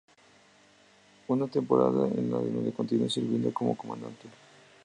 [1.27, 4.29] Una temporada en la donde continuó sirviendo como comandante.